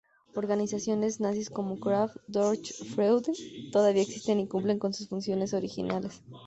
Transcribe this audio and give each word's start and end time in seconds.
Organizaciones 0.35 1.19
nazis 1.19 1.51
como 1.51 1.79
""Kraft 1.79 2.17
durch 2.25 2.73
Freude"" 2.95 3.33
todavía 3.71 4.01
existen 4.01 4.39
y 4.39 4.47
cumplen 4.47 4.79
con 4.79 4.95
sus 4.95 5.07
funciones 5.09 5.53
originales. 5.53 6.23